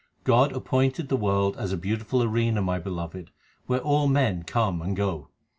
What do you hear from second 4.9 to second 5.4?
go.